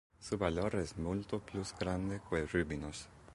Su 0.19 0.35
valor 0.39 0.77
es 0.77 0.97
multo 0.97 1.41
plus 1.41 1.75
grande 1.79 2.21
que 2.27 2.43
rubinos. 2.47 3.07